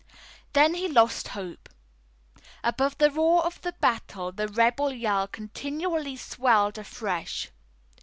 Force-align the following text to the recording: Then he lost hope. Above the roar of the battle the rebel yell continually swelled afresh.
Then 0.53 0.73
he 0.73 0.87
lost 0.87 1.27
hope. 1.37 1.69
Above 2.63 2.97
the 2.97 3.11
roar 3.11 3.45
of 3.45 3.61
the 3.61 3.73
battle 3.73 4.31
the 4.31 4.47
rebel 4.47 4.91
yell 4.91 5.27
continually 5.27 6.15
swelled 6.17 6.79
afresh. 6.79 7.51